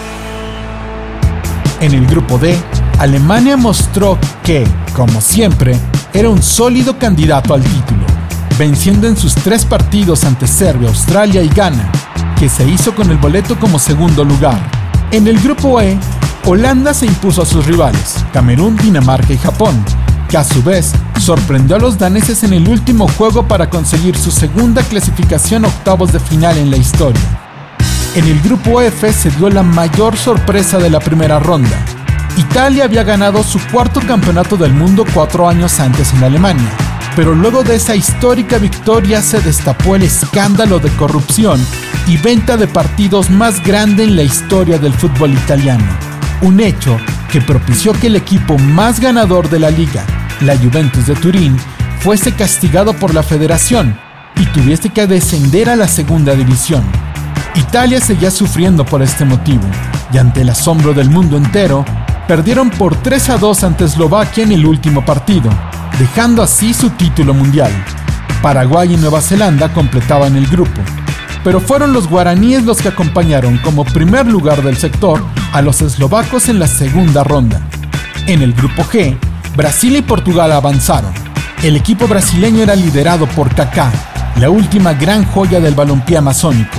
[1.79, 2.57] En el grupo D,
[2.99, 5.77] Alemania mostró que, como siempre,
[6.13, 8.05] era un sólido candidato al título,
[8.59, 11.91] venciendo en sus tres partidos ante Serbia, Australia y Ghana,
[12.37, 14.59] que se hizo con el boleto como segundo lugar.
[15.11, 15.97] En el grupo E,
[16.49, 19.83] Holanda se impuso a sus rivales, Camerún, Dinamarca y Japón,
[20.29, 24.31] que a su vez sorprendió a los daneses en el último juego para conseguir su
[24.31, 27.21] segunda clasificación octavos de final en la historia.
[28.15, 31.83] En el grupo F se dio la mayor sorpresa de la primera ronda.
[32.37, 36.71] Italia había ganado su cuarto campeonato del mundo cuatro años antes en Alemania,
[37.17, 41.59] pero luego de esa histórica victoria se destapó el escándalo de corrupción
[42.07, 45.83] y venta de partidos más grande en la historia del fútbol italiano,
[46.41, 46.97] un hecho
[47.31, 50.03] que propició que el equipo más ganador de la liga,
[50.41, 51.57] la Juventus de Turín,
[51.99, 53.97] fuese castigado por la federación
[54.35, 56.83] y tuviese que descender a la segunda división.
[57.55, 59.63] Italia seguía sufriendo por este motivo
[60.13, 61.83] y ante el asombro del mundo entero,
[62.27, 65.49] perdieron por 3 a 2 ante Eslovaquia en el último partido,
[65.97, 67.71] dejando así su título mundial.
[68.43, 70.81] Paraguay y Nueva Zelanda completaban el grupo,
[71.43, 75.23] pero fueron los guaraníes los que acompañaron como primer lugar del sector
[75.57, 77.59] a los eslovacos en la segunda ronda.
[78.27, 79.17] En el grupo G,
[79.55, 81.11] Brasil y Portugal avanzaron.
[81.63, 83.91] El equipo brasileño era liderado por Kaká,
[84.35, 86.77] la última gran joya del balompié amazónico,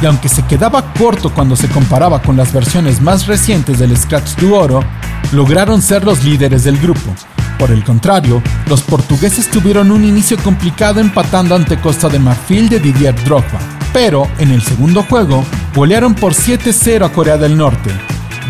[0.00, 4.36] y aunque se quedaba corto cuando se comparaba con las versiones más recientes del Scratch
[4.36, 4.84] du Oro,
[5.32, 7.12] lograron ser los líderes del grupo.
[7.58, 12.78] Por el contrario, los portugueses tuvieron un inicio complicado empatando ante Costa de Marfil de
[12.78, 13.58] Didier Drogba,
[13.92, 17.90] pero en el segundo juego golearon por 7-0 a Corea del Norte.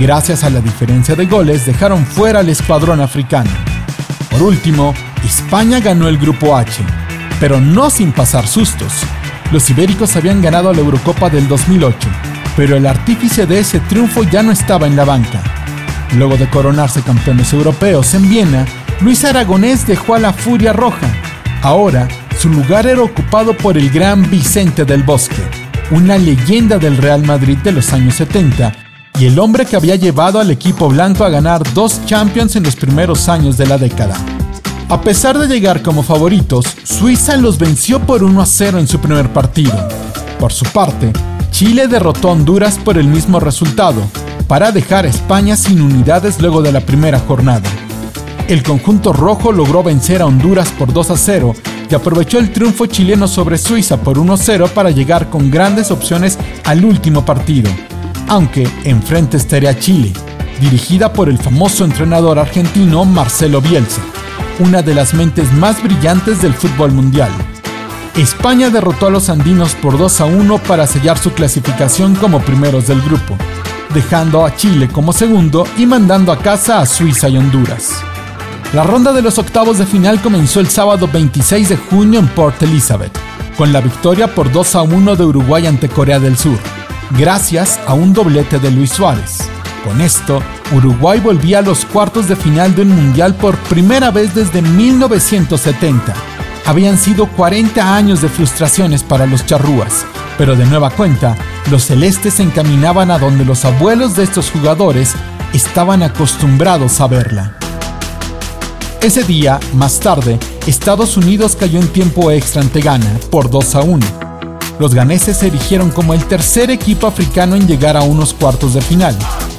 [0.00, 3.50] Gracias a la diferencia de goles dejaron fuera al escuadrón africano.
[4.30, 6.82] Por último, España ganó el grupo H,
[7.38, 8.94] pero no sin pasar sustos.
[9.52, 12.08] Los ibéricos habían ganado la Eurocopa del 2008,
[12.56, 15.42] pero el artífice de ese triunfo ya no estaba en la banca.
[16.16, 18.64] Luego de coronarse campeones europeos en Viena,
[19.02, 21.08] Luis Aragonés dejó a la Furia Roja.
[21.60, 22.08] Ahora,
[22.38, 25.42] su lugar era ocupado por el gran Vicente del Bosque,
[25.90, 28.89] una leyenda del Real Madrid de los años 70
[29.20, 32.74] y el hombre que había llevado al equipo blanco a ganar dos Champions en los
[32.74, 34.16] primeros años de la década.
[34.88, 38.98] A pesar de llegar como favoritos, Suiza los venció por 1 a 0 en su
[38.98, 39.74] primer partido.
[40.38, 41.12] Por su parte,
[41.50, 44.02] Chile derrotó a Honduras por el mismo resultado,
[44.48, 47.68] para dejar a España sin unidades luego de la primera jornada.
[48.48, 51.54] El conjunto rojo logró vencer a Honduras por 2 a 0
[51.90, 55.90] y aprovechó el triunfo chileno sobre Suiza por 1 a 0 para llegar con grandes
[55.90, 57.70] opciones al último partido
[58.30, 60.12] aunque enfrente estaría Chile,
[60.60, 64.00] dirigida por el famoso entrenador argentino Marcelo Bielsa,
[64.60, 67.30] una de las mentes más brillantes del fútbol mundial.
[68.16, 72.86] España derrotó a los andinos por 2 a 1 para sellar su clasificación como primeros
[72.86, 73.36] del grupo,
[73.92, 77.94] dejando a Chile como segundo y mandando a casa a Suiza y Honduras.
[78.72, 82.62] La ronda de los octavos de final comenzó el sábado 26 de junio en Port
[82.62, 83.18] Elizabeth,
[83.58, 86.79] con la victoria por 2 a 1 de Uruguay ante Corea del Sur
[87.18, 89.38] gracias a un doblete de Luis Suárez.
[89.84, 90.42] Con esto,
[90.72, 96.14] Uruguay volvía a los cuartos de final de un mundial por primera vez desde 1970.
[96.66, 100.04] Habían sido 40 años de frustraciones para los charrúas,
[100.36, 101.36] pero de nueva cuenta,
[101.70, 105.14] los celestes se encaminaban a donde los abuelos de estos jugadores
[105.54, 107.56] estaban acostumbrados a verla.
[109.00, 113.80] Ese día, más tarde, Estados Unidos cayó en tiempo extra ante Ghana por 2 a
[113.80, 114.29] 1
[114.80, 118.80] los ganeses se erigieron como el tercer equipo africano en llegar a unos cuartos de
[118.80, 119.14] final.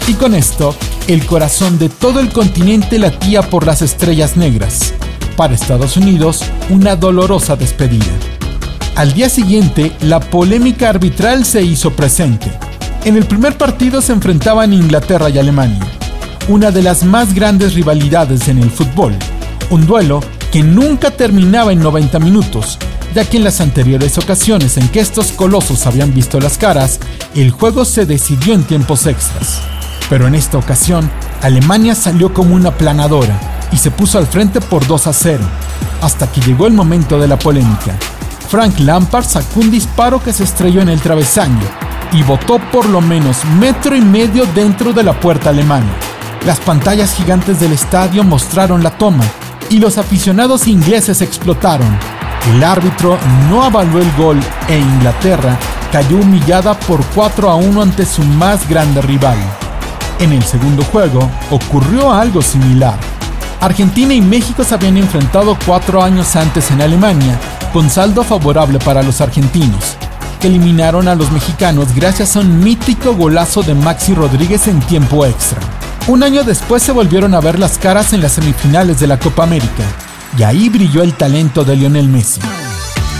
[0.07, 0.75] Y con esto,
[1.07, 4.95] el corazón de todo el continente latía por las estrellas negras.
[5.37, 8.11] Para Estados Unidos, una dolorosa despedida.
[8.95, 12.51] Al día siguiente, la polémica arbitral se hizo presente.
[13.05, 15.85] En el primer partido se enfrentaban Inglaterra y Alemania,
[16.49, 19.13] una de las más grandes rivalidades en el fútbol.
[19.69, 20.19] Un duelo
[20.51, 22.79] que nunca terminaba en 90 minutos,
[23.13, 26.99] ya que en las anteriores ocasiones en que estos colosos habían visto las caras,
[27.35, 29.61] el juego se decidió en tiempos extras.
[30.09, 31.09] Pero en esta ocasión,
[31.41, 33.39] Alemania salió como una planadora
[33.71, 35.43] y se puso al frente por 2 a 0,
[36.01, 37.95] hasta que llegó el momento de la polémica.
[38.49, 41.65] Frank Lampard sacó un disparo que se estrelló en el travesaño
[42.11, 45.91] y botó por lo menos metro y medio dentro de la puerta alemana.
[46.45, 49.23] Las pantallas gigantes del estadio mostraron la toma
[49.69, 51.97] y los aficionados ingleses explotaron.
[52.49, 53.17] El árbitro
[53.49, 55.57] no avaló el gol e Inglaterra
[55.91, 59.37] cayó humillada por 4 a 1 ante su más grande rival.
[60.19, 62.97] En el segundo juego ocurrió algo similar.
[63.59, 67.37] Argentina y México se habían enfrentado cuatro años antes en Alemania,
[67.73, 69.97] con saldo favorable para los argentinos,
[70.41, 75.59] eliminaron a los mexicanos gracias a un mítico golazo de Maxi Rodríguez en tiempo extra.
[76.07, 79.43] Un año después se volvieron a ver las caras en las semifinales de la Copa
[79.43, 79.83] América,
[80.37, 82.41] y ahí brilló el talento de Lionel Messi.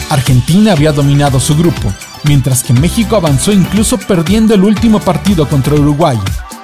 [0.10, 1.93] Argentina había dominado su grupo,
[2.26, 6.19] mientras que México avanzó incluso perdiendo el último partido contra Uruguay,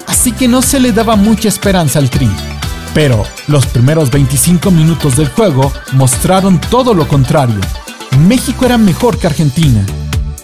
[0.08, 2.30] así que no se le daba mucha esperanza al Tri.
[2.94, 7.60] Pero los primeros 25 minutos del juego mostraron todo lo contrario.
[8.28, 9.86] México era mejor que Argentina.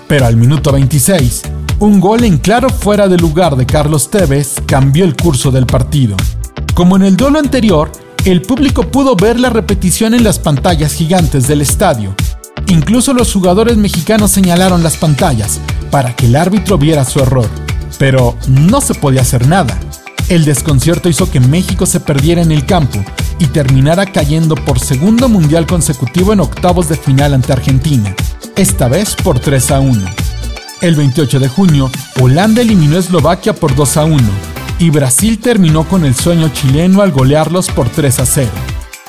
[0.07, 1.41] Pero al minuto 26,
[1.79, 6.15] un gol en claro fuera de lugar de Carlos Tevez cambió el curso del partido.
[6.75, 7.91] Como en el duelo anterior,
[8.25, 12.15] el público pudo ver la repetición en las pantallas gigantes del estadio.
[12.67, 15.59] Incluso los jugadores mexicanos señalaron las pantallas
[15.91, 17.49] para que el árbitro viera su error.
[17.99, 19.77] Pero no se podía hacer nada.
[20.29, 23.03] El desconcierto hizo que México se perdiera en el campo
[23.39, 28.15] y terminara cayendo por segundo mundial consecutivo en octavos de final ante Argentina,
[28.55, 30.05] esta vez por 3 a 1.
[30.81, 34.52] El 28 de junio, Holanda eliminó a Eslovaquia por 2 a 1
[34.83, 38.49] y Brasil terminó con el sueño chileno al golearlos por 3 a 0.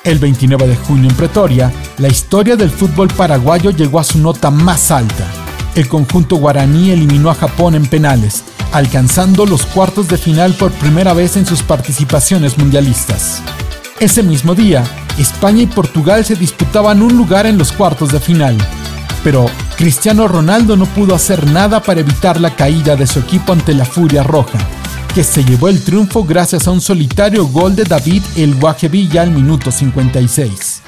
[0.05, 4.53] El 29 de junio en Pretoria, la historia del fútbol paraguayo llegó a su nota
[4.53, 5.27] más alta.
[5.75, 11.13] El conjunto guaraní eliminó a Japón en penales, alcanzando los cuartos de final por primera
[11.13, 13.43] vez en sus participaciones mundialistas.
[13.99, 14.85] Ese mismo día,
[15.19, 18.57] España y Portugal se disputaban un lugar en los cuartos de final,
[19.25, 23.75] pero Cristiano Ronaldo no pudo hacer nada para evitar la caída de su equipo ante
[23.75, 24.61] la Furia Roja,
[25.15, 29.31] que se llevó el triunfo gracias a un solitario gol de David El Guajevilla al
[29.31, 30.83] minuto 56.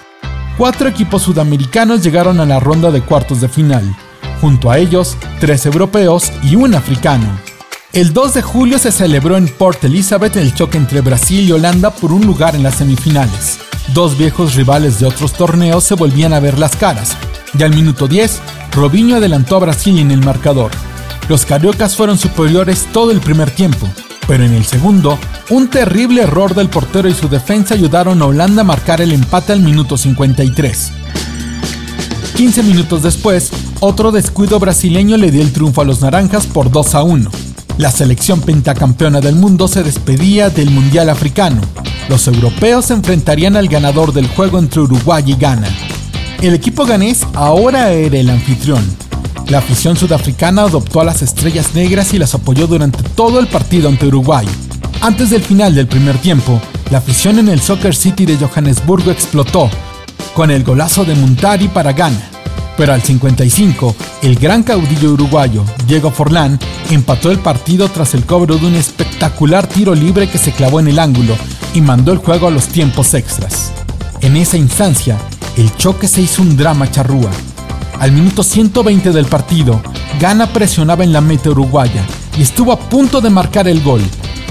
[0.58, 3.84] Cuatro equipos sudamericanos llegaron a la ronda de cuartos de final,
[4.40, 7.38] junto a ellos tres europeos y un africano.
[7.92, 11.90] El 2 de julio se celebró en Port Elizabeth el choque entre Brasil y Holanda
[11.90, 13.60] por un lugar en las semifinales.
[13.94, 17.16] Dos viejos rivales de otros torneos se volvían a ver las caras,
[17.56, 18.40] y al minuto 10,
[18.72, 20.72] Robinho adelantó a Brasil en el marcador.
[21.28, 23.88] Los cariocas fueron superiores todo el primer tiempo,
[24.26, 25.18] pero en el segundo,
[25.50, 29.52] un terrible error del portero y su defensa ayudaron a Holanda a marcar el empate
[29.52, 30.92] al minuto 53.
[32.34, 36.94] 15 minutos después, otro descuido brasileño le dio el triunfo a los naranjas por 2
[36.94, 37.30] a 1.
[37.78, 41.60] La selección pentacampeona del mundo se despedía del Mundial Africano.
[42.08, 45.68] Los europeos se enfrentarían al ganador del juego entre Uruguay y Ghana.
[46.42, 48.84] El equipo ganés ahora era el anfitrión,
[49.48, 53.88] la afición sudafricana adoptó a las estrellas negras y las apoyó durante todo el partido
[53.88, 54.46] ante Uruguay.
[55.00, 59.70] Antes del final del primer tiempo, la afición en el Soccer City de Johannesburgo explotó,
[60.35, 62.30] con el golazo de Muntari para Ghana.
[62.76, 66.59] Pero al 55, el gran caudillo uruguayo, Diego Forlán,
[66.90, 70.88] empató el partido tras el cobro de un espectacular tiro libre que se clavó en
[70.88, 71.37] el ángulo
[71.72, 73.72] y mandó el juego a los tiempos extras.
[74.20, 75.16] En esa instancia,
[75.56, 77.30] el choque se hizo un drama charrúa.
[78.00, 79.80] Al minuto 120 del partido,
[80.20, 82.04] Gana presionaba en la meta uruguaya
[82.37, 84.02] y estuvo a punto de marcar el gol,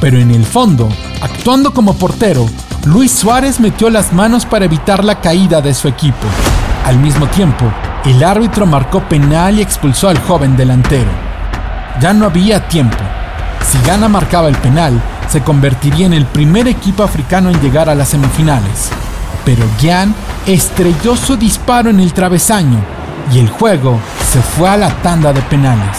[0.01, 0.89] pero en el fondo,
[1.21, 2.47] actuando como portero,
[2.85, 6.25] Luis Suárez metió las manos para evitar la caída de su equipo.
[6.85, 7.65] Al mismo tiempo,
[8.03, 11.11] el árbitro marcó penal y expulsó al joven delantero.
[12.01, 12.97] Ya no había tiempo.
[13.63, 14.99] Si Ghana marcaba el penal,
[15.29, 18.89] se convertiría en el primer equipo africano en llegar a las semifinales.
[19.45, 20.15] Pero Gian
[20.47, 22.94] estrelló su disparo en el travesaño
[23.33, 23.99] y el juego
[24.31, 25.97] se fue a la tanda de penales.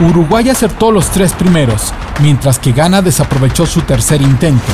[0.00, 4.72] Uruguay acertó los tres primeros, mientras que Ghana desaprovechó su tercer intento.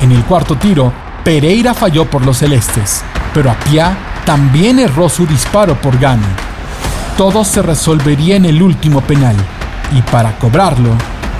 [0.00, 0.92] En el cuarto tiro,
[1.24, 3.02] Pereira falló por los celestes,
[3.34, 6.28] pero Apia también erró su disparo por Ghana.
[7.16, 9.36] todo se resolvería en el último penal,
[9.94, 10.90] y para cobrarlo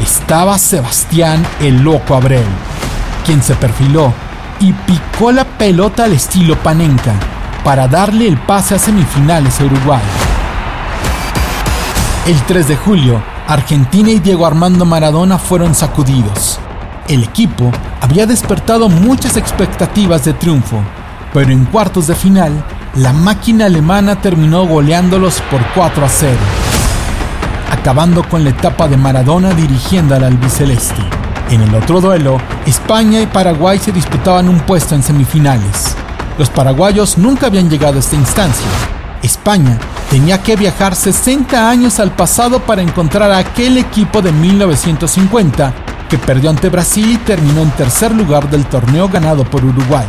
[0.02, 2.44] estaba Sebastián el Loco Abreu,
[3.24, 4.12] quien se perfiló
[4.60, 7.14] y picó la pelota al estilo Panenka
[7.64, 10.02] para darle el pase a semifinales a Uruguay.
[12.26, 16.58] El 3 de julio, Argentina y Diego Armando Maradona fueron sacudidos.
[17.08, 20.80] El equipo había despertado muchas expectativas de triunfo,
[21.32, 26.36] pero en cuartos de final, la máquina alemana terminó goleándolos por 4 a 0,
[27.70, 31.02] acabando con la etapa de Maradona dirigiendo al albiceleste.
[31.50, 35.96] En el otro duelo, España y Paraguay se disputaban un puesto en semifinales.
[36.38, 38.66] Los paraguayos nunca habían llegado a esta instancia.
[39.22, 39.78] España
[40.10, 45.74] tenía que viajar 60 años al pasado para encontrar a aquel equipo de 1950
[46.08, 50.06] que perdió ante Brasil y terminó en tercer lugar del torneo ganado por Uruguay.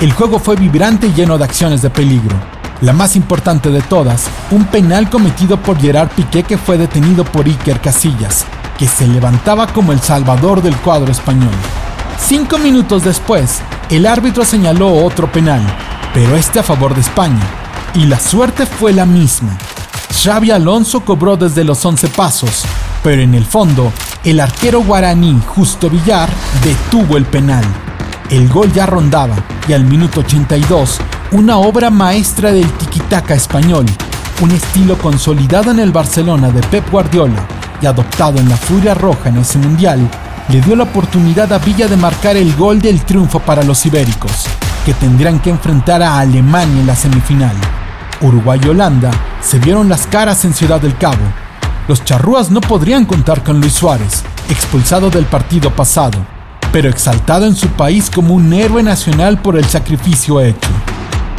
[0.00, 2.36] El juego fue vibrante y lleno de acciones de peligro.
[2.80, 7.46] La más importante de todas, un penal cometido por Gerard Piqué que fue detenido por
[7.46, 8.44] Iker Casillas,
[8.78, 11.52] que se levantaba como el salvador del cuadro español.
[12.26, 15.60] Cinco minutos después, el árbitro señaló otro penal,
[16.14, 17.42] pero este a favor de España,
[17.94, 19.56] y la suerte fue la misma.
[20.22, 22.64] Xavi Alonso cobró desde los 11 pasos,
[23.02, 23.92] pero en el fondo,
[24.22, 26.28] el arquero guaraní Justo Villar
[26.62, 27.64] detuvo el penal.
[28.28, 29.34] El gol ya rondaba
[29.66, 31.00] y al minuto 82,
[31.32, 33.86] una obra maestra del tiquitaca español,
[34.40, 37.44] un estilo consolidado en el Barcelona de Pep Guardiola,
[37.82, 40.08] y adoptado en la Furia Roja en ese mundial,
[40.50, 44.46] le dio la oportunidad a Villa de marcar el gol del triunfo para los ibéricos,
[44.84, 47.54] que tendrán que enfrentar a Alemania en la semifinal.
[48.20, 51.22] Uruguay y Holanda se vieron las caras en Ciudad del Cabo.
[51.86, 56.18] Los charrúas no podrían contar con Luis Suárez, expulsado del partido pasado,
[56.72, 60.70] pero exaltado en su país como un héroe nacional por el sacrificio hecho.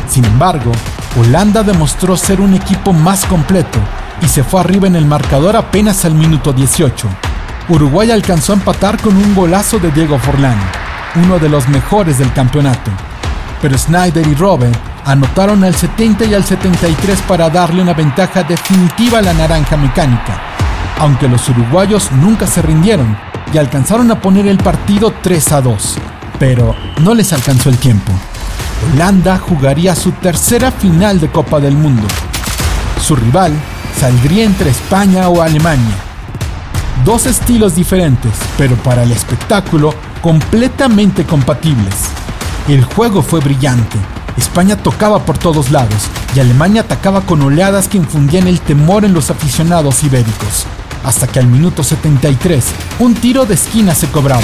[0.10, 0.72] Sin embargo,
[1.20, 3.80] Holanda demostró ser un equipo más completo
[4.22, 7.31] y se fue arriba en el marcador apenas al minuto 18.
[7.72, 10.58] Uruguay alcanzó a empatar con un golazo de Diego Forlán,
[11.24, 12.92] uno de los mejores del campeonato.
[13.62, 14.74] Pero Snyder y Robben
[15.06, 20.42] anotaron al 70 y al 73 para darle una ventaja definitiva a la naranja mecánica,
[21.00, 23.18] aunque los uruguayos nunca se rindieron
[23.54, 25.98] y alcanzaron a poner el partido 3 a 2,
[26.40, 28.12] pero no les alcanzó el tiempo.
[28.92, 32.06] Holanda jugaría su tercera final de Copa del Mundo.
[33.02, 33.54] Su rival
[33.98, 36.11] saldría entre España o Alemania.
[37.06, 39.92] Dos estilos diferentes, pero para el espectáculo
[40.22, 41.96] completamente compatibles.
[42.68, 43.98] El juego fue brillante.
[44.38, 49.16] España tocaba por todos lados y Alemania atacaba con oleadas que infundían el temor en
[49.16, 50.68] los aficionados ibéricos.
[51.04, 52.64] Hasta que al minuto 73,
[53.00, 54.44] un tiro de esquina se cobraba.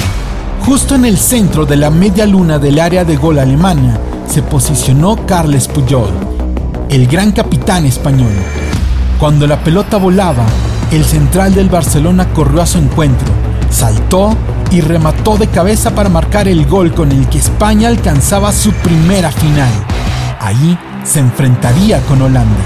[0.66, 5.28] Justo en el centro de la media luna del área de gol alemana se posicionó
[5.28, 6.12] Carles Puyol,
[6.90, 8.34] el gran capitán español,
[9.20, 10.44] cuando la pelota volaba,
[10.92, 13.28] el central del Barcelona corrió a su encuentro,
[13.70, 14.36] saltó
[14.72, 19.32] y remató de cabeza para marcar el gol con el que España alcanzaba su primera
[19.32, 19.72] final.
[20.40, 22.64] Ahí se enfrentaría con Holanda.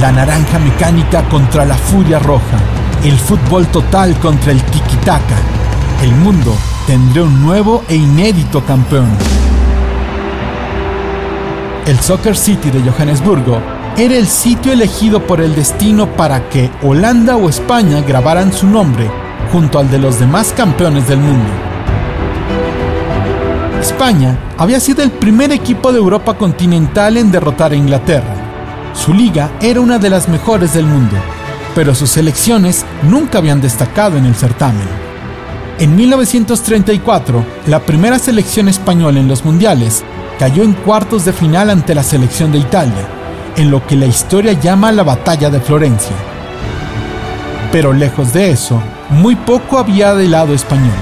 [0.00, 2.58] La naranja mecánica contra la furia roja,
[3.04, 5.36] el fútbol total contra el tiki-taka.
[6.02, 6.54] El mundo
[6.86, 9.08] tendría un nuevo e inédito campeón.
[11.84, 17.36] El Soccer City de Johannesburgo era el sitio elegido por el destino para que Holanda
[17.36, 19.10] o España grabaran su nombre
[19.52, 21.50] junto al de los demás campeones del mundo.
[23.80, 28.34] España había sido el primer equipo de Europa continental en derrotar a Inglaterra.
[28.92, 31.16] Su liga era una de las mejores del mundo,
[31.74, 34.88] pero sus selecciones nunca habían destacado en el certamen.
[35.78, 40.04] En 1934, la primera selección española en los mundiales
[40.38, 43.17] cayó en cuartos de final ante la selección de Italia,
[43.58, 46.14] en lo que la historia llama la batalla de Florencia.
[47.72, 48.80] Pero lejos de eso,
[49.10, 50.94] muy poco había del lado español.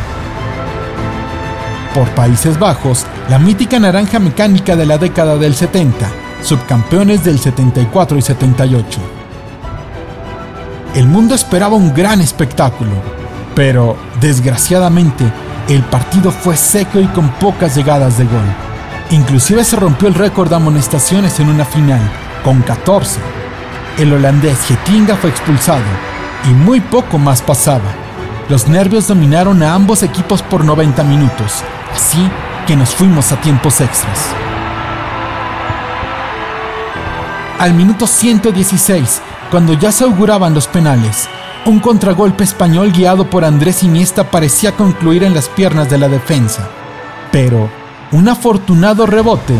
[1.94, 6.08] Por Países Bajos, la mítica naranja mecánica de la década del 70,
[6.42, 9.00] subcampeones del 74 y 78.
[10.94, 12.92] El mundo esperaba un gran espectáculo,
[13.54, 15.24] pero desgraciadamente
[15.68, 18.46] el partido fue seco y con pocas llegadas de gol.
[19.10, 22.00] Inclusive se rompió el récord de amonestaciones en una final,
[22.46, 23.18] con 14.
[23.98, 25.82] El holandés Getinga fue expulsado
[26.48, 27.90] y muy poco más pasaba.
[28.48, 32.30] Los nervios dominaron a ambos equipos por 90 minutos, así
[32.64, 34.28] que nos fuimos a tiempos extras.
[37.58, 41.28] Al minuto 116, cuando ya se auguraban los penales,
[41.64, 46.68] un contragolpe español guiado por Andrés Iniesta parecía concluir en las piernas de la defensa.
[47.32, 47.68] Pero
[48.12, 49.54] un afortunado rebote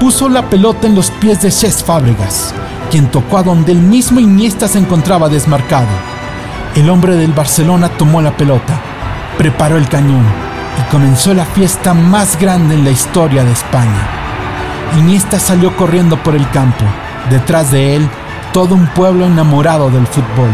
[0.00, 2.54] puso la pelota en los pies de Cés Fábregas,
[2.90, 5.88] quien tocó a donde el mismo Iniesta se encontraba desmarcado.
[6.74, 8.80] El hombre del Barcelona tomó la pelota,
[9.36, 10.24] preparó el cañón
[10.78, 14.08] y comenzó la fiesta más grande en la historia de España.
[14.98, 16.84] Iniesta salió corriendo por el campo,
[17.28, 18.08] detrás de él
[18.54, 20.50] todo un pueblo enamorado del fútbol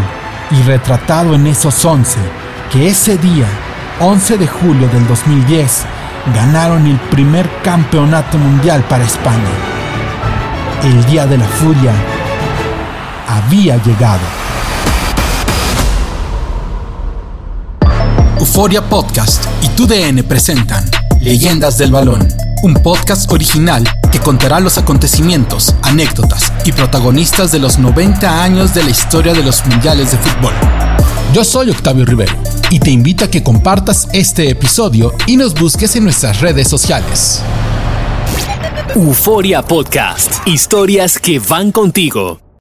[0.51, 2.19] y retratado en esos 11
[2.73, 3.47] que ese día,
[4.01, 5.87] 11 de julio del 2010,
[6.35, 9.51] ganaron el primer campeonato mundial para España.
[10.83, 11.93] El día de la furia
[13.29, 14.21] había llegado.
[18.39, 20.85] Euforia Podcast y TUDN presentan
[21.21, 22.29] Leyendas del Balón,
[22.63, 28.85] un podcast original que contará los acontecimientos, anécdotas y protagonistas de los 90 años de
[28.85, 30.53] la historia de los mundiales de fútbol.
[31.33, 32.35] Yo soy Octavio Rivero
[32.71, 37.43] y te invito a que compartas este episodio y nos busques en nuestras redes sociales.
[38.95, 40.47] Euforia Podcast.
[40.47, 42.46] Historias que van contigo.